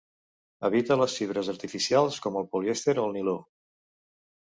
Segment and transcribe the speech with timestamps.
[0.69, 3.41] Evita les fibres artificials com el polièster o el niló.